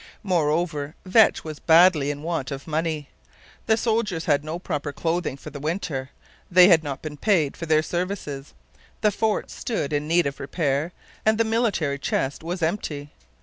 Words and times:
Moreover, 0.23 0.95
Vetch 1.05 1.43
was 1.43 1.59
badly 1.59 2.09
in 2.09 2.23
want 2.23 2.49
of 2.49 2.65
money. 2.65 3.09
The 3.67 3.77
soldiers 3.77 4.25
had 4.25 4.43
no 4.43 4.57
proper 4.57 4.91
clothing 4.91 5.37
for 5.37 5.51
the 5.51 5.59
winter; 5.59 6.09
they 6.49 6.69
had 6.69 6.83
not 6.83 7.03
been 7.03 7.17
paid 7.17 7.55
for 7.55 7.67
their 7.67 7.83
services; 7.83 8.55
the 9.01 9.11
fort 9.11 9.51
stood 9.51 9.93
in 9.93 10.07
need 10.07 10.25
of 10.25 10.39
repair; 10.39 10.91
and 11.23 11.37
the 11.37 11.43
military 11.43 11.99
chest 11.99 12.41
was 12.43 12.63
empty. 12.63 13.11